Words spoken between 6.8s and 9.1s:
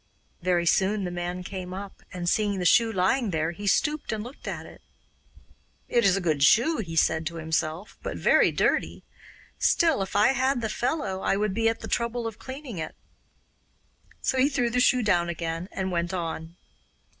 said to himself, 'but very dirty.